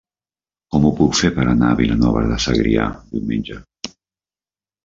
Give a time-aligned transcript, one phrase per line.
[0.75, 3.59] Com ho puc fer per anar a Vilanova de Segrià diumenge?